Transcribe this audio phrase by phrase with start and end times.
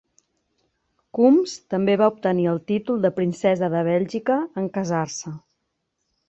[1.17, 5.37] Coombs també va obtenir el títol de princesa de Bèlgica en casar-se.